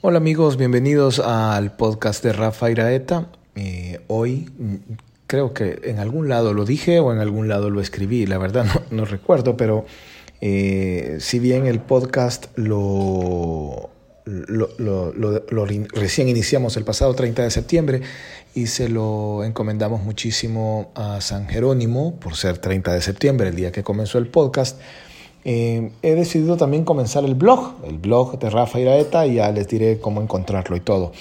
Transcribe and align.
Hola 0.00 0.18
amigos, 0.18 0.56
bienvenidos 0.56 1.18
al 1.18 1.74
podcast 1.74 2.22
de 2.22 2.32
Rafa 2.32 2.70
Iraeta. 2.70 3.26
Eh, 3.56 3.98
hoy 4.06 4.48
mm, 4.56 4.74
creo 5.26 5.52
que 5.52 5.80
en 5.82 5.98
algún 5.98 6.28
lado 6.28 6.54
lo 6.54 6.64
dije 6.64 7.00
o 7.00 7.12
en 7.12 7.18
algún 7.18 7.48
lado 7.48 7.68
lo 7.68 7.80
escribí, 7.80 8.24
la 8.24 8.38
verdad 8.38 8.64
no, 8.92 9.04
recuerdo, 9.04 9.56
pero 9.56 9.86
eh, 10.40 11.16
si 11.18 11.40
bien 11.40 11.66
el 11.66 11.80
podcast 11.80 12.46
lo, 12.54 13.90
lo, 14.24 15.66
recién 15.92 16.28
iniciamos 16.28 16.76
el 16.76 16.84
pasado 16.84 17.12
30 17.16 17.42
de 17.42 17.50
septiembre 17.50 18.02
y 18.54 18.68
se 18.68 18.88
lo 18.88 19.42
encomendamos 19.42 20.04
muchísimo 20.04 20.92
a 20.94 21.20
San 21.20 21.48
Jerónimo 21.48 22.20
por 22.20 22.36
ser 22.36 22.58
30 22.58 22.92
de 22.92 23.00
septiembre, 23.00 23.48
el 23.48 23.56
día 23.56 23.72
que 23.72 23.82
comenzó 23.82 24.18
el 24.18 24.28
podcast, 24.28 24.78
eh, 25.44 25.92
he 26.02 26.14
decidido 26.14 26.56
también 26.56 26.84
comenzar 26.84 27.24
el 27.24 27.34
blog, 27.34 27.74
el 27.84 27.98
blog 27.98 28.38
de 28.38 28.50
Rafa 28.50 28.80
Iraeta, 28.80 29.26
y 29.26 29.34
ya 29.34 29.50
les 29.50 29.68
diré 29.68 29.98
cómo 29.98 30.20
encontrarlo 30.20 30.76
y 30.76 30.80
todo. 30.80 31.12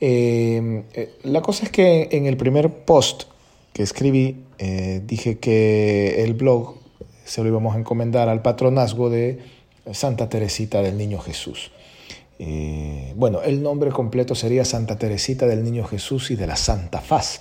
Eh, 0.00 0.84
eh, 0.94 1.14
la 1.24 1.42
cosa 1.42 1.64
es 1.64 1.70
que 1.70 2.08
en 2.12 2.26
el 2.26 2.36
primer 2.36 2.72
post 2.84 3.24
que 3.72 3.82
escribí 3.82 4.44
dije 5.04 5.38
que 5.38 6.24
el 6.24 6.34
blog 6.34 6.74
se 7.24 7.42
lo 7.42 7.48
íbamos 7.48 7.76
a 7.76 7.78
encomendar 7.78 8.28
al 8.28 8.42
patronazgo 8.42 9.08
de 9.08 9.38
Santa 9.92 10.28
Teresita 10.28 10.82
del 10.82 10.98
Niño 10.98 11.20
Jesús. 11.20 11.70
bueno, 13.14 13.40
el 13.42 13.62
nombre 13.62 13.90
completo 13.92 14.34
sería 14.34 14.64
Santa 14.64 14.98
Teresita 14.98 15.46
del 15.46 15.62
Niño 15.62 15.84
Jesús 15.84 16.32
y 16.32 16.34
de 16.34 16.48
la 16.48 16.56
Santa 16.56 17.00
Faz. 17.00 17.40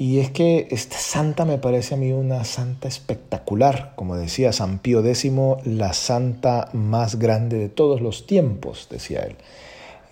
Y 0.00 0.20
es 0.20 0.30
que 0.30 0.66
esta 0.70 0.96
santa 0.96 1.44
me 1.44 1.58
parece 1.58 1.92
a 1.92 1.98
mí 1.98 2.10
una 2.10 2.44
santa 2.44 2.88
espectacular, 2.88 3.92
como 3.96 4.16
decía 4.16 4.50
San 4.50 4.78
Pío 4.78 5.04
X, 5.04 5.30
la 5.66 5.92
santa 5.92 6.70
más 6.72 7.18
grande 7.18 7.58
de 7.58 7.68
todos 7.68 8.00
los 8.00 8.26
tiempos, 8.26 8.88
decía 8.90 9.20
él. 9.20 9.36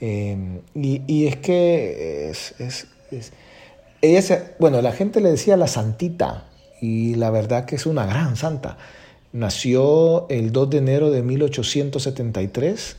Em, 0.02 0.60
y, 0.74 1.26
es 1.26 1.36
que 1.36 2.28
es, 2.28 2.86
ella 4.02 4.52
bueno, 4.58 4.82
la 4.82 4.92
gente 4.92 5.22
le 5.22 5.30
decía 5.30 5.56
la 5.56 5.68
santita, 5.68 6.44
y 6.82 7.14
la 7.14 7.30
verdad 7.30 7.64
que 7.64 7.76
es 7.76 7.86
una 7.86 8.04
gran 8.04 8.36
santa. 8.36 8.76
Nació 9.32 10.28
el 10.28 10.52
2 10.52 10.68
de 10.68 10.76
enero 10.76 11.10
de 11.10 11.22
1873 11.22 12.96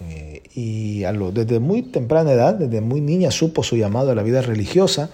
eh, 0.00 0.42
y 0.54 1.04
a 1.04 1.12
lo, 1.12 1.32
desde 1.32 1.58
muy 1.58 1.84
temprana 1.84 2.32
edad, 2.32 2.52
desde 2.52 2.82
muy 2.82 3.00
niña, 3.00 3.30
supo 3.30 3.62
su 3.62 3.78
llamado 3.78 4.10
a 4.10 4.14
la 4.14 4.22
vida 4.22 4.42
religiosa 4.42 5.08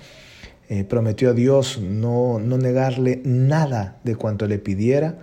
eh, 0.71 0.83
prometió 0.85 1.31
a 1.31 1.33
Dios 1.35 1.79
no, 1.79 2.39
no, 2.39 2.57
negarle 2.57 3.21
nada 3.23 3.99
de 4.03 4.17
cuanto 4.17 4.47
le 4.47 4.59
pidiera 4.59 5.19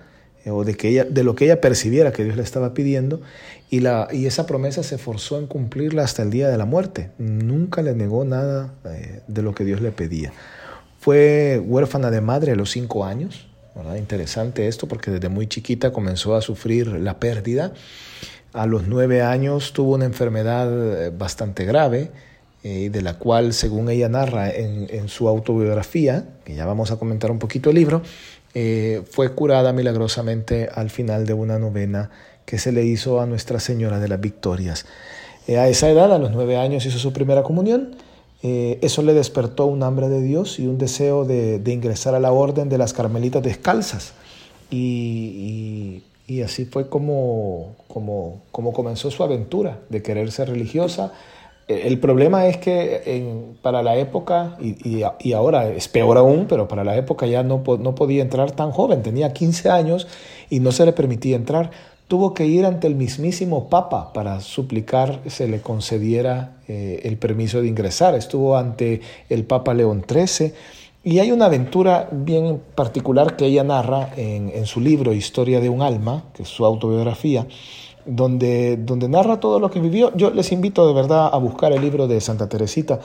eh, 0.45 0.51
o 0.51 0.63
de, 0.63 0.75
que 0.75 0.89
ella, 0.89 1.03
de 1.03 1.23
lo 1.23 1.33
que 1.33 1.45
ella 1.45 1.59
percibiera 1.59 2.11
que 2.11 2.23
Dios 2.23 2.37
le 2.37 2.43
estaba 2.43 2.75
pidiendo 2.75 3.21
y, 3.71 3.79
la, 3.79 4.07
y 4.11 4.27
esa 4.27 4.45
promesa 4.45 4.83
se 4.83 4.99
forzó 4.99 5.39
en 5.39 5.47
cumplirla 5.47 6.03
hasta 6.03 6.21
el 6.21 6.29
día 6.29 6.47
de 6.47 6.59
la 6.59 6.65
muerte. 6.65 7.09
Nunca 7.17 7.81
le 7.81 7.95
negó 7.95 8.23
nada 8.23 8.75
eh, 8.85 9.21
de 9.27 9.41
lo 9.41 9.55
que 9.55 9.63
Dios 9.63 9.81
le 9.81 9.91
pedía. 9.91 10.31
Fue 10.99 11.59
huérfana 11.65 12.11
de 12.11 12.21
madre 12.21 12.51
a 12.51 12.55
los 12.55 12.69
cinco 12.69 13.03
años. 13.03 13.47
Interesante 13.97 14.67
esto 14.67 14.87
porque 14.87 15.09
desde 15.09 15.29
muy 15.29 15.47
chiquita 15.47 15.91
comenzó 15.91 16.35
a 16.35 16.41
sufrir 16.41 16.87
la 16.87 17.19
pérdida. 17.19 17.73
A 18.53 18.67
los 18.67 18.87
nueve 18.87 19.23
años 19.23 19.73
tuvo 19.73 19.95
una 19.95 20.05
enfermedad 20.05 21.11
bastante 21.13 21.65
grave 21.65 22.11
eh, 22.63 22.91
de 22.91 23.01
la 23.01 23.15
cual, 23.15 23.53
según 23.53 23.89
ella 23.89 24.07
narra 24.07 24.51
en, 24.51 25.07
su 25.07 25.27
autobiografía, 25.27 26.25
que 26.45 26.53
ya 26.53 26.67
vamos 26.67 26.91
a 26.91 26.97
comentar 26.97 27.31
un 27.31 27.39
poquito 27.39 27.71
el 27.71 27.75
libro, 27.75 28.03
eh, 28.53 29.01
fue 29.09 29.33
curada 29.33 29.73
milagrosamente 29.73 30.69
al 30.71 30.91
final 30.91 31.25
de 31.25 31.33
una 31.33 31.57
novena 31.57 32.11
que 32.45 32.59
se 32.59 32.71
le 32.71 32.85
hizo 32.85 33.19
a 33.19 33.25
Nuestra 33.25 33.59
Señora 33.59 33.97
de 33.97 34.07
las 34.07 34.21
Victorias. 34.21 34.85
Eh, 35.47 35.57
a 35.57 35.69
esa 35.69 35.89
edad, 35.89 36.13
a 36.13 36.19
los 36.19 36.29
nueve 36.29 36.55
años, 36.55 36.85
hizo 36.85 36.99
su 36.99 37.11
primera 37.13 37.41
comunión. 37.41 37.95
eso 38.43 39.01
le 39.01 39.15
despertó 39.15 39.65
un 39.65 39.81
hambre 39.81 40.07
de 40.09 40.21
Dios 40.21 40.59
y 40.59 40.67
un 40.67 40.77
deseo 40.77 41.25
de, 41.25 41.59
ingresar 41.65 42.13
a 42.13 42.19
la 42.19 42.31
orden 42.31 42.69
de 42.69 42.77
las 42.77 42.93
Carmelitas 42.93 43.41
Descalzas. 43.41 44.13
Y, 44.69 46.03
y, 46.27 46.43
así 46.43 46.65
fue 46.65 46.89
como, 46.89 47.75
como, 47.87 48.43
como 48.51 48.71
comenzó 48.71 49.09
su 49.09 49.23
aventura 49.23 49.79
de 49.89 50.03
querer 50.03 50.31
ser 50.31 50.49
religiosa 50.49 51.11
el 51.67 51.99
problema 51.99 52.47
es 52.47 52.57
que 52.57 53.53
para 53.61 53.81
la 53.81 53.95
época, 53.95 54.57
y, 54.59 55.33
ahora 55.33 55.69
es 55.69 55.87
peor 55.87 56.17
aún, 56.17 56.45
pero 56.47 56.67
para 56.67 56.83
la 56.83 56.97
época 56.97 57.25
ya 57.27 57.43
no, 57.43 57.63
no 57.79 57.95
podía 57.95 58.21
entrar 58.21 58.51
tan 58.51 58.71
joven, 58.71 59.01
tenía 59.03 59.31
15 59.33 59.69
años 59.69 60.07
y 60.49 60.59
no 60.59 60.71
se 60.71 60.85
le 60.85 60.93
permitía 60.93 61.35
entrar. 61.35 61.71
Tuvo 62.07 62.33
que 62.33 62.45
ir 62.45 62.65
ante 62.65 62.87
el 62.87 62.95
mismísimo 62.95 63.69
Papa 63.69 64.11
para 64.11 64.41
suplicar 64.41 65.21
se 65.27 65.47
le 65.47 65.61
concediera 65.61 66.57
eh, 66.67 66.99
el 67.03 67.15
permiso 67.17 67.61
de 67.61 67.69
ingresar. 67.69 68.15
Estuvo 68.15 68.57
ante 68.57 68.99
el 69.29 69.45
Papa 69.45 69.73
León 69.73 70.03
XIII. 70.05 70.51
Y 71.05 71.19
hay 71.19 71.31
una 71.31 71.45
aventura 71.45 72.09
bien 72.11 72.61
particular 72.75 73.37
que 73.37 73.45
ella 73.45 73.63
narra 73.63 74.09
en, 74.17 74.51
en 74.53 74.65
su 74.65 74.81
libro 74.81 75.13
Historia 75.13 75.61
de 75.61 75.69
un 75.69 75.81
alma, 75.81 76.25
que 76.35 76.43
es 76.43 76.49
su 76.49 76.65
autobiografía, 76.65 77.47
donde, 78.05 78.77
donde 78.77 79.07
narra 79.07 79.39
todo 79.39 79.59
lo 79.59 79.69
que 79.71 79.79
vivió. 79.79 80.11
Yo 80.15 80.31
les 80.31 80.51
invito 80.51 80.87
de 80.87 80.93
verdad 80.93 81.29
a 81.31 81.37
buscar 81.37 81.71
el 81.73 81.81
libro 81.81 82.07
de 82.07 82.21
Santa 82.21 82.47
Teresita. 82.49 82.99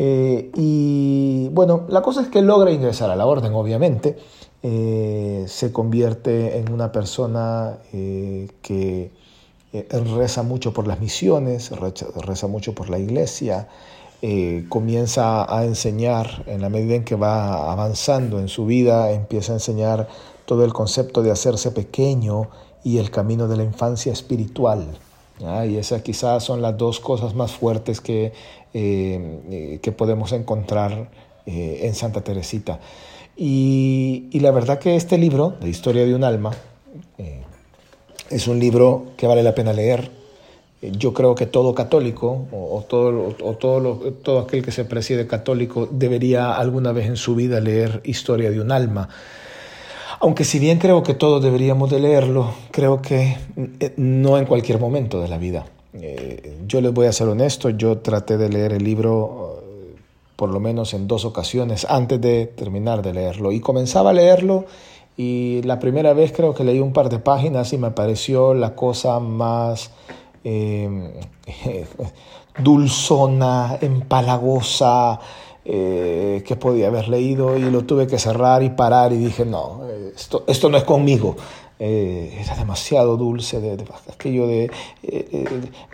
Eh, 0.00 0.50
y 0.54 1.48
bueno, 1.48 1.84
la 1.88 2.02
cosa 2.02 2.22
es 2.22 2.28
que 2.28 2.40
logra 2.40 2.70
ingresar 2.70 3.10
a 3.10 3.16
la 3.16 3.26
orden, 3.26 3.52
obviamente. 3.54 4.16
Eh, 4.62 5.44
se 5.48 5.72
convierte 5.72 6.58
en 6.58 6.72
una 6.72 6.92
persona 6.92 7.78
eh, 7.92 8.48
que 8.62 9.10
reza 10.16 10.42
mucho 10.42 10.72
por 10.72 10.86
las 10.86 11.00
misiones, 11.00 11.70
reza 11.70 12.46
mucho 12.46 12.74
por 12.74 12.90
la 12.90 12.98
iglesia, 12.98 13.68
comienza 14.68 15.52
a 15.52 15.64
enseñar 15.64 16.42
en 16.46 16.62
la 16.62 16.68
medida 16.68 16.94
en 16.94 17.04
que 17.04 17.16
va 17.16 17.70
avanzando 17.70 18.38
en 18.40 18.48
su 18.48 18.66
vida, 18.66 19.12
empieza 19.12 19.52
a 19.52 19.56
enseñar 19.56 20.08
todo 20.46 20.64
el 20.64 20.72
concepto 20.72 21.22
de 21.22 21.30
hacerse 21.30 21.70
pequeño, 21.70 22.48
y 22.84 22.98
el 22.98 23.10
camino 23.10 23.48
de 23.48 23.56
la 23.56 23.64
infancia 23.64 24.12
espiritual. 24.12 24.86
Y 25.40 25.76
esas 25.76 26.02
quizás 26.02 26.42
son 26.42 26.62
las 26.62 26.76
dos 26.76 26.98
cosas 26.98 27.34
más 27.34 27.52
fuertes 27.52 28.00
que, 28.00 28.32
eh, 28.74 29.40
eh, 29.50 29.78
que 29.80 29.92
podemos 29.92 30.32
encontrar 30.32 31.10
eh, 31.46 31.80
en 31.82 31.94
Santa 31.94 32.22
Teresita. 32.22 32.80
Y, 33.36 34.28
la 34.40 34.50
verdad 34.50 34.80
que 34.80 34.96
este 34.96 35.16
libro, 35.16 35.54
de 35.60 35.68
Historia 35.68 36.04
de 36.04 36.14
un 36.14 36.24
alma, 36.24 36.50
es 38.30 38.48
un 38.48 38.58
libro 38.58 39.06
que 39.16 39.28
vale 39.28 39.44
la 39.44 39.54
pena 39.54 39.72
leer. 39.72 40.10
Yo 40.82 41.14
creo 41.14 41.34
que 41.34 41.46
todo 41.46 41.74
católico 41.74 42.46
o, 42.52 42.84
todo, 42.88 43.36
o 43.42 43.54
todo, 43.54 44.12
todo 44.22 44.40
aquel 44.40 44.64
que 44.64 44.72
se 44.72 44.84
preside 44.84 45.26
católico 45.26 45.88
debería 45.90 46.56
alguna 46.56 46.92
vez 46.92 47.06
en 47.06 47.16
su 47.16 47.36
vida 47.36 47.60
leer 47.60 48.00
Historia 48.04 48.50
de 48.50 48.60
un 48.60 48.72
alma 48.72 49.08
aunque 50.20 50.44
si 50.44 50.58
bien 50.58 50.78
creo 50.78 51.02
que 51.02 51.14
todos 51.14 51.42
deberíamos 51.42 51.90
de 51.90 52.00
leerlo, 52.00 52.52
creo 52.70 53.00
que 53.00 53.36
eh, 53.56 53.94
no 53.96 54.38
en 54.38 54.46
cualquier 54.46 54.80
momento 54.80 55.20
de 55.20 55.28
la 55.28 55.38
vida. 55.38 55.66
Eh, 55.94 56.58
yo 56.66 56.80
les 56.80 56.92
voy 56.92 57.06
a 57.06 57.12
ser 57.12 57.28
honesto, 57.28 57.70
yo 57.70 57.98
traté 57.98 58.36
de 58.36 58.48
leer 58.48 58.72
el 58.72 58.84
libro 58.84 59.60
eh, 59.62 59.96
por 60.36 60.50
lo 60.50 60.60
menos 60.60 60.94
en 60.94 61.08
dos 61.08 61.24
ocasiones 61.24 61.86
antes 61.88 62.20
de 62.20 62.46
terminar 62.46 63.02
de 63.02 63.14
leerlo 63.14 63.52
y 63.52 63.60
comenzaba 63.60 64.10
a 64.10 64.12
leerlo 64.12 64.66
y 65.16 65.62
la 65.62 65.78
primera 65.78 66.12
vez 66.12 66.32
creo 66.32 66.54
que 66.54 66.62
leí 66.62 66.78
un 66.80 66.92
par 66.92 67.08
de 67.08 67.18
páginas 67.18 67.72
y 67.72 67.78
me 67.78 67.90
pareció 67.90 68.54
la 68.54 68.74
cosa 68.74 69.18
más 69.18 69.90
dulzona, 72.58 73.78
empalagosa, 73.80 75.18
eh, 75.70 76.42
que 76.46 76.56
podía 76.56 76.86
haber 76.86 77.08
leído 77.08 77.58
y 77.58 77.70
lo 77.70 77.84
tuve 77.84 78.06
que 78.06 78.18
cerrar 78.18 78.62
y 78.62 78.70
parar 78.70 79.12
y 79.12 79.18
dije, 79.18 79.44
no, 79.44 79.82
esto, 80.16 80.44
esto 80.46 80.70
no 80.70 80.78
es 80.78 80.84
conmigo. 80.84 81.36
Eh, 81.78 82.38
era 82.40 82.56
demasiado 82.56 83.18
dulce, 83.18 83.60
de, 83.60 83.84
aquello 84.10 84.46
de 84.46 84.70
eh, 85.02 85.44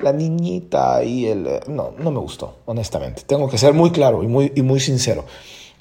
la 0.00 0.12
niñita 0.12 1.02
y 1.02 1.26
el... 1.26 1.58
No, 1.66 1.90
no 1.98 2.12
me 2.12 2.20
gustó, 2.20 2.58
honestamente. 2.66 3.22
Tengo 3.26 3.48
que 3.48 3.58
ser 3.58 3.74
muy 3.74 3.90
claro 3.90 4.22
y 4.22 4.28
muy, 4.28 4.52
y 4.54 4.62
muy 4.62 4.78
sincero. 4.78 5.24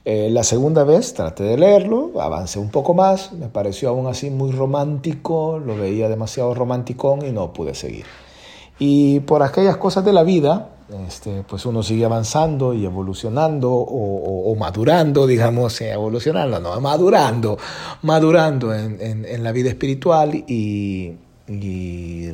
la 0.06 0.44
segunda 0.44 0.84
vez 0.84 1.14
traté 1.14 1.44
de 1.44 1.58
leerlo, 1.60 2.20
avancé 2.20 2.58
un 2.58 2.72
poco 2.72 2.96
más, 2.96 3.32
me 3.34 3.48
pareció 3.48 3.90
aún 3.90 4.08
así 4.08 4.32
muy 4.32 4.52
romántico, 4.54 5.62
lo 5.64 5.78
veía 5.78 6.10
demasiado 6.10 6.56
romántico 6.56 7.20
y 7.24 7.32
no 7.32 7.54
pude 7.54 7.76
seguir. 7.76 8.06
Y 8.86 9.22
por 9.22 9.44
aquellas 9.44 9.78
cosas 9.78 10.04
de 10.04 10.12
la 10.12 10.24
vida, 10.24 10.72
este, 11.08 11.46
pues 11.48 11.66
uno 11.66 11.84
sigue 11.84 12.04
avanzando 12.04 12.74
y 12.74 12.84
evolucionando 12.84 13.72
o, 13.72 14.54
madurando, 14.58 15.26
digamos, 15.26 15.80
eh, 15.80 15.92
evolucionando, 15.92 16.60
no, 16.60 16.82
madurando, 16.82 17.58
madurando 18.02 18.76
en, 18.76 19.42
la 19.42 19.54
vida 19.54 19.70
espiritual 19.70 20.36
y, 20.36 21.14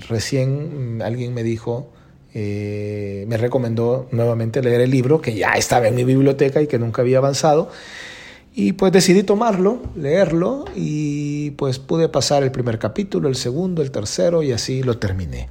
recién 0.07 1.03
alguien 1.05 1.35
me 1.35 1.43
dijo, 1.43 1.89
eh, 2.33 3.25
me 3.27 3.37
recomendó 3.37 4.07
nuevamente 4.09 4.63
leer 4.63 4.81
el 4.81 4.89
libro 4.89 5.21
que 5.21 5.35
ya 5.35 5.51
estaba 5.51 5.87
en 5.87 5.93
mi 5.93 6.03
biblioteca 6.03 6.63
y 6.63 6.65
que 6.65 6.79
nunca 6.79 7.03
había 7.03 7.19
avanzado. 7.19 7.69
Y 8.55 8.73
pues 8.73 8.91
decidí 8.91 9.21
tomarlo, 9.21 9.83
leerlo 9.95 10.65
y 10.75 11.51
pues 11.51 11.77
pude 11.77 12.09
pasar 12.09 12.41
el 12.41 12.51
primer 12.51 12.79
capítulo, 12.79 13.29
el 13.29 13.35
segundo, 13.35 13.83
el 13.83 13.91
tercero 13.91 14.41
y 14.41 14.51
así 14.51 14.81
lo 14.81 14.97
terminé. 14.97 15.47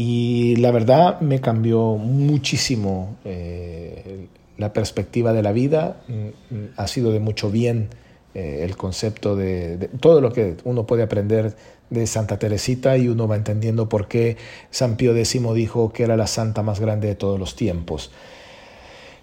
Y 0.00 0.54
la 0.58 0.70
verdad 0.70 1.20
me 1.20 1.40
cambió 1.40 1.96
muchísimo 1.96 3.16
eh, 3.24 4.28
la 4.56 4.72
perspectiva 4.72 5.32
de 5.32 5.42
la 5.42 5.50
vida, 5.50 6.02
mm, 6.06 6.54
mm, 6.54 6.68
ha 6.76 6.86
sido 6.86 7.10
de 7.10 7.18
mucho 7.18 7.50
bien 7.50 7.88
eh, 8.32 8.60
el 8.62 8.76
concepto 8.76 9.34
de, 9.34 9.90
todo 9.98 10.20
lo 10.20 10.32
que 10.32 10.54
uno 10.62 10.86
puede 10.86 11.02
aprender 11.02 11.56
de 11.90 12.06
Santa 12.06 12.38
Teresita 12.38 12.96
y 12.96 13.08
uno 13.08 13.26
va 13.26 13.34
entendiendo 13.34 13.88
por 13.88 14.06
qué 14.06 14.36
San 14.70 14.96
Pío 14.96 15.16
X 15.16 15.40
dijo 15.52 15.92
que 15.92 16.04
era 16.04 16.16
la 16.16 16.28
santa 16.28 16.62
más 16.62 16.78
grande 16.78 17.08
de 17.08 17.16
todos 17.16 17.40
los 17.40 17.56
tiempos. 17.56 18.12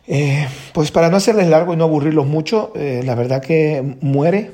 Eh, 0.08 0.46
pues 0.74 0.92
para 0.92 1.10
no 1.10 1.16
hacerles 1.16 1.48
largo 1.48 1.74
y 1.74 1.78
no 1.78 1.86
aburrirlos 1.86 2.28
mucho, 2.28 2.74
la 2.76 3.16
verdad 3.16 3.42
que 3.42 3.96
muere, 4.02 4.52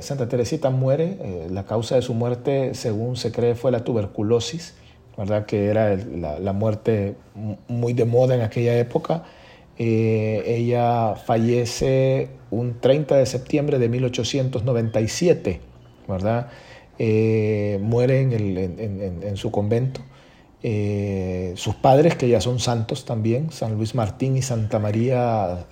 Santa 0.00 0.28
Teresita 0.28 0.70
muere, 0.70 1.48
la 1.50 1.64
causa 1.64 1.96
de 1.96 2.02
su 2.02 2.14
muerte, 2.14 2.72
según 2.74 3.16
se 3.16 3.32
cree, 3.32 3.56
fue 3.56 3.72
la 3.72 3.82
tuberculosis, 3.82 4.74
¿verdad? 5.16 5.46
que 5.46 5.66
era 5.66 5.96
la, 5.96 6.52
muerte 6.52 7.14
muy 7.68 7.92
de 7.92 8.04
moda 8.04 8.34
en 8.34 8.42
aquella 8.42 8.78
época. 8.78 9.24
ella 9.78 11.14
fallece 11.16 12.28
un 12.50 12.80
30 12.80 13.16
de 13.16 13.26
septiembre 13.26 13.78
de 13.78 13.88
1897, 13.88 15.60
¿verdad? 16.08 16.48
Eh, 16.98 17.78
muere 17.82 18.20
en, 18.20 19.36
su 19.36 19.50
convento. 19.50 20.00
Eh, 20.62 21.52
sus 21.56 21.74
padres, 21.74 22.16
que 22.16 22.28
ya 22.28 22.40
son 22.40 22.58
santos 22.58 23.04
también, 23.04 23.52
San 23.52 23.74
Luis 23.76 23.94
Martín 23.94 24.36
y 24.36 24.42
Santa 24.42 24.78
María 24.78 25.66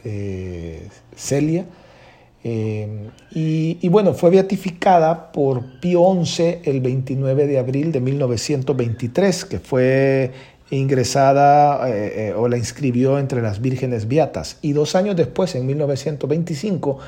eh. 2.44 3.08
Y, 3.30 3.88
bueno, 3.88 4.12
fue 4.14 4.30
beatificada 4.30 5.32
por 5.32 5.80
Pío 5.80 6.04
XI 6.22 6.58
el 6.64 6.80
29 6.82 7.46
de 7.46 7.58
abril 7.58 7.90
de 7.90 8.00
1923, 8.00 9.44
que 9.46 9.58
fue 9.58 10.30
ingresada 10.70 11.88
eh, 11.88 12.28
eh, 12.28 12.34
o 12.36 12.48
la 12.48 12.56
inscribió 12.56 13.18
entre 13.18 13.42
las 13.42 13.60
vírgenes 13.60 14.08
beatas 14.08 14.58
y 14.62 14.72
dos 14.72 14.94
años 14.94 15.16
después, 15.16 15.54
en 15.54 15.66
1925, 15.66 16.98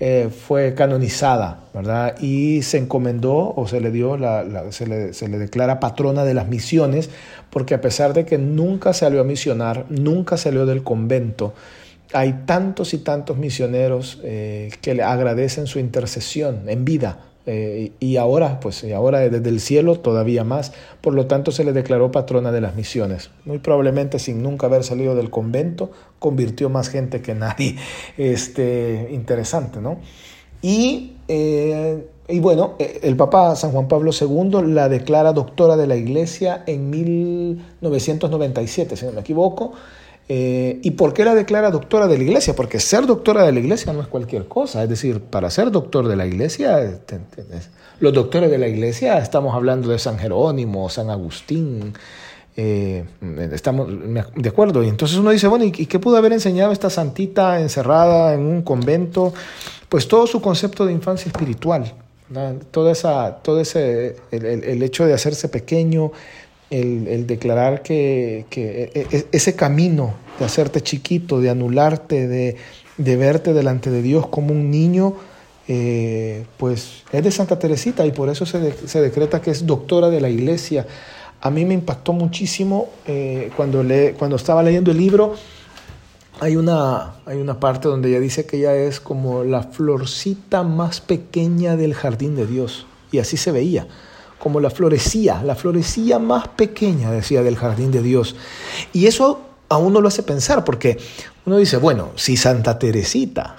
eh, 0.00 0.28
fue 0.30 0.74
canonizada, 0.74 1.60
¿verdad? 1.72 2.18
Y 2.20 2.62
se 2.62 2.78
encomendó 2.78 3.52
o 3.54 3.66
se 3.68 3.80
le 3.80 3.90
dio, 3.90 4.16
la, 4.16 4.72
se, 4.72 4.86
le, 4.86 5.12
se, 5.12 5.28
le, 5.28 5.38
declara 5.38 5.80
patrona 5.80 6.24
de 6.24 6.34
las 6.34 6.48
misiones, 6.48 7.10
porque 7.50 7.74
a 7.74 7.80
pesar 7.80 8.12
de 8.12 8.24
que 8.24 8.38
nunca 8.38 8.92
salió 8.92 9.20
a 9.20 9.24
misionar, 9.24 9.86
nunca 9.90 10.36
salió 10.36 10.66
del 10.66 10.82
convento, 10.82 11.54
hay 12.14 12.44
tantos 12.46 12.94
y 12.94 12.98
tantos 12.98 13.36
misioneros 13.36 14.20
que 14.22 14.94
le 14.94 15.02
agradecen 15.02 15.66
su 15.66 15.78
intercesión 15.78 16.68
en 16.68 16.84
vida, 16.84 17.18
eh, 17.46 17.92
y 18.00 18.16
ahora, 18.16 18.58
pues, 18.60 18.82
y 18.84 18.92
ahora 18.92 19.28
desde 19.28 19.50
el 19.50 19.60
cielo 19.60 20.00
todavía 20.00 20.44
más. 20.44 20.72
Por 21.00 21.14
lo 21.14 21.26
tanto, 21.26 21.50
se 21.52 21.62
le 21.64 21.72
declaró 21.72 22.10
patrona 22.10 22.50
de 22.52 22.62
las 22.62 22.74
misiones. 22.74 23.30
Muy 23.44 23.58
probablemente, 23.58 24.18
sin 24.18 24.42
nunca 24.42 24.66
haber 24.66 24.82
salido 24.84 25.14
del 25.14 25.30
convento, 25.30 25.90
convirtió 26.18 26.70
más 26.70 26.88
gente 26.88 27.20
que 27.20 27.34
nadie. 27.34 27.76
Este, 28.16 29.08
interesante, 29.12 29.80
¿no? 29.80 29.98
Y, 30.62 31.16
eh, 31.28 32.06
y 32.28 32.38
bueno, 32.40 32.76
eh, 32.78 33.00
el 33.02 33.16
Papa 33.16 33.54
San 33.56 33.72
Juan 33.72 33.88
Pablo 33.88 34.12
II 34.18 34.62
la 34.66 34.88
declara 34.88 35.32
doctora 35.32 35.76
de 35.76 35.86
la 35.86 35.96
Iglesia 35.96 36.62
en 36.66 36.88
1997, 36.90 38.96
si 38.96 39.04
no 39.04 39.12
me 39.12 39.20
equivoco. 39.20 39.74
Eh, 40.28 40.78
¿Y 40.82 40.92
por 40.92 41.12
qué 41.12 41.24
la 41.24 41.34
declara 41.34 41.70
doctora 41.70 42.06
de 42.06 42.16
la 42.16 42.24
iglesia? 42.24 42.56
Porque 42.56 42.80
ser 42.80 43.06
doctora 43.06 43.44
de 43.44 43.52
la 43.52 43.60
iglesia 43.60 43.92
no 43.92 44.00
es 44.00 44.08
cualquier 44.08 44.48
cosa. 44.48 44.82
Es 44.82 44.88
decir, 44.88 45.20
para 45.20 45.50
ser 45.50 45.70
doctor 45.70 46.08
de 46.08 46.16
la 46.16 46.26
iglesia, 46.26 46.98
los 48.00 48.12
doctores 48.12 48.50
de 48.50 48.58
la 48.58 48.66
iglesia, 48.66 49.18
estamos 49.18 49.54
hablando 49.54 49.88
de 49.90 49.98
San 49.98 50.18
Jerónimo, 50.18 50.88
San 50.88 51.10
Agustín, 51.10 51.92
eh, 52.56 53.04
estamos 53.52 53.88
de 54.34 54.48
acuerdo. 54.48 54.82
Y 54.82 54.88
entonces 54.88 55.18
uno 55.18 55.30
dice, 55.30 55.46
bueno, 55.46 55.66
¿y 55.66 55.72
qué 55.72 55.98
pudo 55.98 56.16
haber 56.16 56.32
enseñado 56.32 56.72
esta 56.72 56.88
santita 56.88 57.60
encerrada 57.60 58.32
en 58.32 58.40
un 58.40 58.62
convento? 58.62 59.34
Pues 59.90 60.08
todo 60.08 60.26
su 60.26 60.40
concepto 60.40 60.86
de 60.86 60.92
infancia 60.92 61.28
espiritual, 61.28 61.92
todo, 62.70 62.90
esa, 62.90 63.36
todo 63.42 63.60
ese, 63.60 64.16
el 64.32 64.82
hecho 64.82 65.06
de 65.06 65.12
hacerse 65.12 65.48
pequeño, 65.48 66.10
el, 66.80 67.26
declarar 67.26 67.82
que, 67.82 68.46
e, 68.50 69.06
e, 69.10 69.26
ese 69.32 69.54
camino 69.54 70.14
de 70.38 70.44
hacerte 70.44 70.80
chiquito, 70.80 71.40
de 71.40 71.50
anularte, 71.50 72.26
de, 72.26 73.16
verte 73.16 73.52
delante 73.52 73.90
de 73.90 74.02
Dios 74.02 74.26
como 74.26 74.52
un 74.52 74.70
niño, 74.70 75.14
eh, 75.68 76.44
pues 76.56 77.04
es 77.12 77.24
de 77.24 77.30
Santa 77.30 77.58
Teresita 77.58 78.04
y 78.06 78.12
por 78.12 78.28
eso 78.28 78.44
se, 78.44 79.00
decreta 79.00 79.40
que 79.40 79.50
es 79.50 79.66
doctora 79.66 80.10
de 80.10 80.20
la 80.20 80.28
iglesia. 80.28 80.86
A 81.40 81.50
mí 81.50 81.64
me 81.64 81.74
impactó 81.74 82.12
muchísimo 82.12 82.88
eh, 83.06 83.50
cuando, 83.56 83.82
estaba 84.36 84.62
leyendo 84.62 84.90
el 84.90 84.98
libro. 84.98 85.34
Hay 86.40 86.56
una 86.56 87.14
parte 87.60 87.88
donde 87.88 88.08
ella 88.08 88.20
dice 88.20 88.44
que 88.44 88.56
ella 88.56 88.74
es 88.74 88.98
como 88.98 89.44
la 89.44 89.62
florcita 89.62 90.64
más 90.64 91.00
pequeña 91.00 91.76
del 91.76 91.94
jardín 91.94 92.34
de 92.34 92.46
Dios. 92.46 92.86
Y 93.12 93.18
así 93.18 93.36
se 93.36 93.52
veía 93.52 93.86
como 94.38 94.60
la 94.60 94.70
florecía, 94.70 95.42
la 95.42 95.54
florecía 95.54 96.18
más 96.18 96.48
pequeña, 96.48 97.10
decía, 97.10 97.42
del 97.42 97.56
jardín 97.56 97.90
de 97.90 98.02
Dios. 98.02 98.36
Y 98.92 99.06
eso 99.06 99.40
a 99.68 99.76
uno 99.78 100.00
lo 100.00 100.08
hace 100.08 100.22
pensar, 100.22 100.64
porque 100.64 100.98
uno 101.46 101.56
dice, 101.56 101.76
bueno, 101.76 102.10
si 102.16 102.36
Santa 102.36 102.78
Teresita 102.78 103.56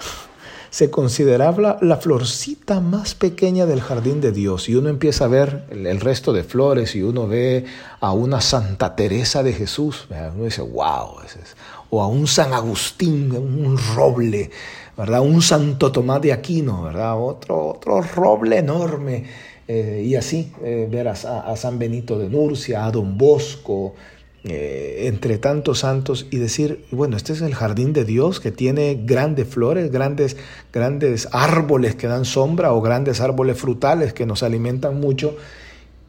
se 0.70 0.90
consideraba 0.90 1.78
la, 1.80 1.96
florcita 1.96 2.80
más 2.80 3.14
pequeña 3.14 3.64
del 3.64 3.80
jardín 3.80 4.20
de 4.20 4.32
Dios, 4.32 4.68
y 4.68 4.74
uno 4.74 4.88
empieza 4.88 5.24
a 5.24 5.28
ver 5.28 5.64
el, 5.70 6.00
resto 6.00 6.32
de 6.32 6.44
flores, 6.44 6.94
y 6.94 7.02
uno 7.02 7.26
ve 7.26 7.64
a 8.00 8.12
una 8.12 8.40
Santa 8.40 8.94
Teresa 8.94 9.42
de 9.42 9.52
Jesús, 9.52 10.06
uno 10.10 10.44
dice, 10.44 10.62
wow, 10.62 11.16
o 11.90 12.02
a 12.02 12.06
un 12.06 12.26
San 12.26 12.52
Agustín, 12.52 13.32
un 13.32 13.78
roble, 13.94 14.50
¿verdad? 14.96 15.20
Un 15.20 15.40
Santo 15.40 15.92
Tomás 15.92 16.20
de 16.20 16.32
Aquino, 16.32 16.82
¿verdad? 16.82 17.18
Otro, 17.18 17.68
otro 17.68 18.02
roble 18.02 18.58
enorme 18.58 19.24
eh, 19.68 20.04
y 20.06 20.14
así 20.14 20.52
eh, 20.62 20.86
ver 20.90 21.08
a, 21.08 21.56
San 21.56 21.78
Benito 21.78 22.18
de 22.18 22.28
Nurcia, 22.28 22.86
a 22.86 22.90
Don 22.92 23.18
Bosco, 23.18 23.94
eh, 24.44 25.08
entre 25.08 25.38
tantos 25.38 25.80
santos 25.80 26.26
y 26.30 26.36
decir, 26.36 26.84
bueno, 26.92 27.16
este 27.16 27.32
es 27.32 27.40
el 27.40 27.54
jardín 27.54 27.92
de 27.92 28.04
Dios 28.04 28.38
que 28.38 28.52
tiene 28.52 29.02
grandes 29.04 29.48
flores, 29.48 29.90
grandes, 29.90 30.36
grandes 30.72 31.28
árboles 31.32 31.96
que 31.96 32.06
dan 32.06 32.24
sombra 32.24 32.72
o 32.72 32.80
grandes 32.80 33.20
árboles 33.20 33.58
frutales 33.58 34.12
que 34.12 34.24
nos 34.24 34.44
alimentan 34.44 35.00
mucho. 35.00 35.36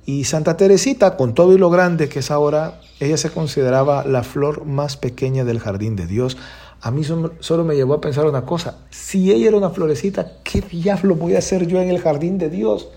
Y 0.05 0.25
Santa 0.25 0.55
Teresita, 0.55 1.17
con 1.17 1.33
todo 1.33 1.53
y 1.53 1.57
lo 1.57 1.71
grande 1.71 2.09
que 2.09 2.19
es 2.19 2.29
ahora, 2.29 2.79
ella 2.99 3.17
se 3.17 3.31
consideraba 3.31 4.05
la 4.05 4.21
flor 4.21 4.65
más 4.65 4.97
pequeña 4.97 5.43
del 5.43 5.59
jardín 5.59 5.95
de 5.95 6.05
Dios. 6.05 6.37
A 6.79 6.91
mí 6.91 7.03
solo 7.03 7.63
me 7.63 7.75
llevó 7.75 7.95
a 7.95 8.01
pensar 8.01 8.27
una 8.27 8.45
cosa, 8.45 8.85
si 8.91 9.31
ella 9.31 9.47
era 9.47 9.57
una 9.57 9.71
florecita, 9.71 10.33
¿qué 10.43 10.61
diablo 10.61 11.15
voy 11.15 11.33
a 11.33 11.39
hacer 11.39 11.65
yo 11.65 11.81
en 11.81 11.89
el 11.89 11.99
jardín 11.99 12.37
de 12.37 12.51
Dios? 12.51 12.89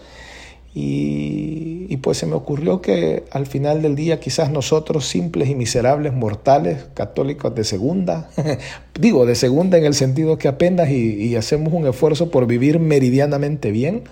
Y, 0.72 1.96
pues 1.98 2.16
se 2.16 2.26
me 2.26 2.34
ocurrió 2.34 2.80
que 2.80 3.24
al 3.30 3.46
final 3.46 3.82
del 3.82 3.94
día 3.94 4.20
quizás 4.20 4.50
nosotros, 4.50 5.06
simples 5.06 5.50
y 5.50 5.54
miserables 5.54 6.14
mortales, 6.14 6.86
católicos 6.94 7.54
de 7.54 7.64
segunda, 7.64 8.30
digo 8.98 9.26
de 9.26 9.34
segunda 9.34 9.76
en 9.76 9.84
el 9.84 9.94
sentido 9.94 10.38
que 10.38 10.48
apenas 10.48 10.88
y, 10.90 11.36
hacemos 11.36 11.74
un 11.74 11.86
esfuerzo 11.86 12.30
por 12.30 12.46
vivir 12.46 12.78
meridianamente 12.78 13.70
bien, 13.70 14.04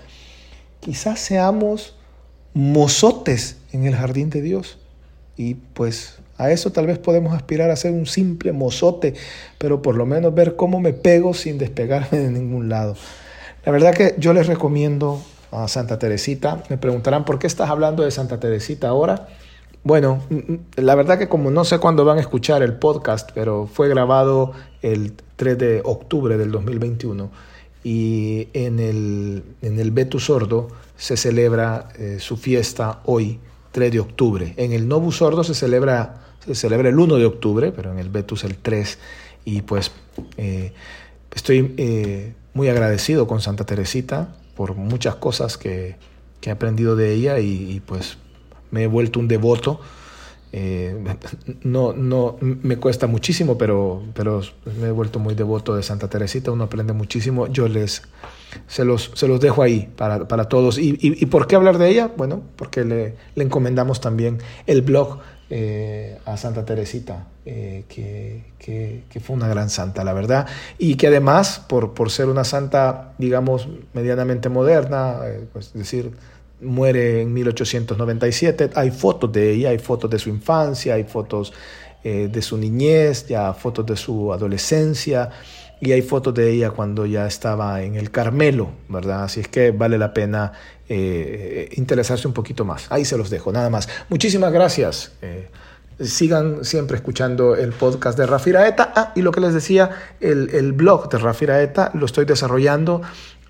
quizás 0.81 1.19
seamos 1.19 1.95
mozotes 2.53 3.57
en 3.71 3.85
el 3.85 3.95
jardín 3.95 4.29
de 4.29 4.41
Dios. 4.41 4.77
Y 5.35 5.55
pues 5.55 6.19
a 6.37 6.51
eso 6.51 6.71
tal 6.71 6.85
vez 6.85 6.99
podemos 6.99 7.33
aspirar 7.33 7.71
a 7.71 7.75
ser 7.75 7.93
un 7.93 8.05
simple 8.05 8.51
mozote, 8.51 9.13
pero 9.57 9.81
por 9.81 9.95
lo 9.95 10.05
menos 10.05 10.35
ver 10.35 10.55
cómo 10.55 10.79
me 10.79 10.93
pego 10.93 11.33
sin 11.33 11.57
despegarme 11.57 12.19
de 12.19 12.29
ningún 12.29 12.69
lado. 12.69 12.95
La 13.65 13.71
verdad 13.71 13.93
que 13.93 14.15
yo 14.17 14.33
les 14.33 14.47
recomiendo 14.47 15.21
a 15.51 15.67
Santa 15.67 15.99
Teresita. 15.99 16.63
Me 16.69 16.77
preguntarán, 16.77 17.25
¿por 17.25 17.39
qué 17.39 17.47
estás 17.47 17.69
hablando 17.69 18.03
de 18.03 18.11
Santa 18.11 18.39
Teresita 18.39 18.89
ahora? 18.89 19.27
Bueno, 19.83 20.21
la 20.75 20.95
verdad 20.95 21.17
que 21.17 21.29
como 21.29 21.51
no 21.51 21.63
sé 21.63 21.79
cuándo 21.79 22.03
van 22.03 22.17
a 22.17 22.21
escuchar 22.21 22.61
el 22.63 22.73
podcast, 22.73 23.31
pero 23.33 23.65
fue 23.65 23.87
grabado 23.87 24.51
el 24.81 25.13
3 25.37 25.57
de 25.57 25.81
octubre 25.85 26.37
del 26.37 26.51
2021 26.51 27.29
y 27.83 28.49
en 28.53 28.79
el, 28.79 29.43
en 29.61 29.79
el 29.79 29.91
Betu 29.91 30.19
Sordo 30.19 30.67
se 30.97 31.15
celebra 31.15 31.89
eh, 31.97 32.17
su 32.19 32.35
fiesta 32.35 32.99
hoy, 33.05 33.39
3 33.71 33.93
de 33.93 33.99
octubre. 34.01 34.53
En 34.57 34.73
el 34.73 34.87
Nobu 34.87 35.13
Sordo 35.13 35.45
se 35.45 35.55
celebra, 35.55 36.25
se 36.45 36.55
celebra 36.55 36.89
el 36.89 36.99
1 36.99 37.15
de 37.15 37.25
octubre, 37.25 37.71
pero 37.71 37.91
en 37.91 37.99
el 37.99 38.09
Betus 38.09 38.43
el 38.43 38.57
3 38.57 38.99
y 39.45 39.61
pues 39.61 39.91
eh, 40.35 40.73
estoy 41.33 41.73
eh, 41.77 42.33
muy 42.53 42.67
agradecido 42.67 43.27
con 43.27 43.39
Santa 43.39 43.65
Teresita 43.65 44.35
por 44.59 44.75
muchas 44.75 45.15
cosas 45.15 45.57
que, 45.57 45.95
he 46.41 46.51
aprendido 46.51 46.97
de 46.97 47.13
ella 47.13 47.39
y, 47.39 47.81
pues 47.85 48.17
me 48.71 48.83
he 48.83 48.87
vuelto 48.87 49.17
un 49.21 49.29
devoto. 49.29 49.79
Eh, 50.51 51.01
no, 51.63 51.93
no, 51.93 52.35
me 52.41 52.75
cuesta 52.75 53.07
muchísimo, 53.07 53.57
pero, 53.57 54.03
pero 54.13 54.41
me 54.81 54.89
he 54.89 54.91
vuelto 54.91 55.17
muy 55.17 55.33
devoto 55.33 55.77
de 55.77 55.81
Santa 55.81 56.09
Teresita, 56.09 56.51
uno 56.51 56.65
aprende 56.65 56.91
muchísimo, 56.91 57.47
yo 57.47 57.69
les, 57.69 58.01
se 58.67 58.83
los, 58.83 59.11
se 59.13 59.29
los 59.29 59.39
dejo 59.39 59.63
ahí 59.63 59.89
para, 59.95 60.27
para 60.27 60.49
todos. 60.49 60.77
¿Y, 60.77 60.97
¿Y, 60.99 61.25
por 61.27 61.47
qué 61.47 61.55
hablar 61.55 61.77
de 61.77 61.91
ella? 61.91 62.11
Bueno, 62.17 62.41
porque 62.57 62.83
le, 62.83 63.15
le 63.35 63.43
encomendamos 63.45 64.01
también 64.01 64.39
el 64.67 64.81
blog 64.81 65.19
eh, 65.49 66.17
a 66.25 66.37
Santa 66.37 66.63
Teresita, 66.63 67.27
eh, 67.45 67.83
que, 67.87 68.43
que, 68.59 69.19
fue 69.19 69.35
una 69.35 69.47
gran 69.47 69.69
santa, 69.69 70.03
la 70.03 70.13
verdad, 70.13 70.47
y 70.77 70.95
que 70.95 71.07
además, 71.07 71.63
por, 71.67 71.93
por 71.93 72.11
ser 72.11 72.27
una 72.27 72.43
santa, 72.43 73.13
digamos, 73.17 73.67
medianamente 73.93 74.49
moderna, 74.49 75.17
pues, 75.51 75.67
es 75.67 75.73
decir, 75.73 76.11
muere 76.61 77.21
en 77.21 77.33
1897, 77.33 78.71
hay 78.75 78.91
fotos 78.91 79.31
de 79.31 79.51
ella, 79.51 79.69
hay 79.69 79.79
fotos 79.79 80.09
de 80.09 80.19
su 80.19 80.29
infancia, 80.29 80.93
hay 80.93 81.05
fotos 81.05 81.53
de 82.03 82.41
su 82.41 82.57
niñez, 82.57 83.27
ya 83.27 83.53
fotos 83.53 83.85
de 83.85 83.97
su 83.97 84.31
adolescencia, 84.31 85.31
y 85.81 85.91
hay 85.91 86.01
fotos 86.01 86.33
de 86.33 86.51
ella 86.51 86.71
cuando 86.71 87.05
ya 87.05 87.25
estaba 87.25 87.81
en 87.81 87.95
el 87.95 88.11
Carmelo, 88.11 88.71
¿verdad? 88.89 89.23
Así 89.23 89.39
es 89.39 89.47
que 89.47 89.71
vale 89.71 89.97
la 89.97 90.13
pena 90.13 90.51
eh, 90.87 91.69
interesarse 91.73 92.27
un 92.27 92.33
poquito 92.33 92.65
más. 92.65 92.91
Ahí 92.91 93.05
se 93.05 93.17
los 93.17 93.29
dejo, 93.29 93.51
nada 93.51 93.69
más. 93.69 93.87
Muchísimas 94.09 94.51
gracias. 94.51 95.13
Eh, 95.21 95.49
sigan 96.01 96.65
siempre 96.65 96.97
escuchando 96.97 97.55
el 97.55 97.71
podcast 97.71 98.17
de 98.17 98.25
Rafiraeta. 98.25 98.93
Ah, 98.95 99.13
y 99.15 99.21
lo 99.21 99.31
que 99.31 99.41
les 99.41 99.53
decía, 99.53 99.89
el, 100.19 100.49
el 100.51 100.73
blog 100.73 101.09
de 101.09 101.17
Rafiraeta 101.17 101.91
lo 101.93 102.05
estoy 102.05 102.25
desarrollando. 102.25 103.01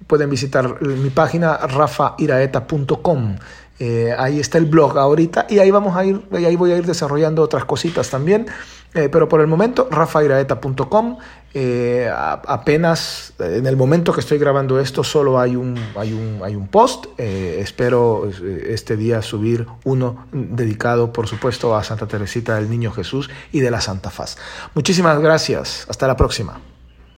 Pueden 0.08 0.30
visitar 0.30 0.82
mi 0.82 1.10
página 1.10 1.58
rafairaeta.com. 1.58 3.38
Eh, 3.80 4.14
ahí 4.18 4.42
está 4.42 4.58
el 4.58 4.66
blog 4.66 4.98
ahorita 4.98 5.48
y 5.50 5.60
ahí 5.60 5.72
vamos 5.72 5.96
a 5.96 6.04
ir, 6.04 6.22
ahí 6.34 6.58
voy 6.58 6.74
a 6.74 6.78
ir 6.78 6.86
desarrollando 6.86 7.42
otras 7.42 7.64
cositas 7.64 8.10
también. 8.10 8.48
Eh, 8.94 9.10
pero 9.10 9.30
por 9.30 9.42
el 9.42 9.48
momento, 9.48 9.88
rafairaeta.com. 9.90 11.18
Eh, 11.54 12.12
apenas 12.14 13.34
en 13.40 13.66
el 13.66 13.76
momento 13.76 14.14
que 14.14 14.20
estoy 14.20 14.38
grabando 14.38 14.80
esto, 14.80 15.04
solo 15.04 15.40
hay 15.40 15.56
un, 15.56 15.76
hay 15.96 16.14
un, 16.14 16.42
hay 16.44 16.56
un 16.56 16.68
post. 16.68 17.08
espero 17.18 18.30
este 18.68 18.98
día 18.98 19.22
subir 19.22 19.68
uno 19.84 20.28
dedicado, 20.32 21.12
por 21.12 21.28
supuesto, 21.28 21.76
a 21.76 21.84
Santa 21.84 22.08
Teresita 22.08 22.56
del 22.56 22.70
Niño 22.70 22.92
Jesús 22.92 23.30
y 23.52 23.60
de 23.60 23.72
la 23.72 23.82
Santa 23.82 24.10
Faz. 24.10 24.38
Muchísimas 24.74 25.20
gracias. 25.20 25.86
Hasta 25.90 26.08
la 26.08 26.16
próxima. 26.16 26.60